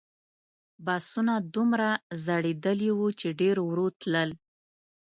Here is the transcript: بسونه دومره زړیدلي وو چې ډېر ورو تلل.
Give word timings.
بسونه 0.85 1.33
دومره 1.55 1.89
زړیدلي 2.25 2.89
وو 2.93 3.07
چې 3.19 3.27
ډېر 3.39 3.55
ورو 3.67 3.87
تلل. 4.01 4.29